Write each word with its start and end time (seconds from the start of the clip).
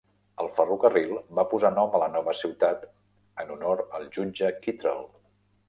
El 0.43 0.47
ferrocarril 0.53 1.11
va 1.39 1.45
posar 1.51 1.71
nom 1.75 1.93
a 1.99 1.99
la 2.05 2.09
nova 2.15 2.35
ciutat 2.41 2.89
en 3.45 3.55
honor 3.59 3.85
al 4.01 4.11
jutge 4.19 4.53
Kittrell. 4.67 5.09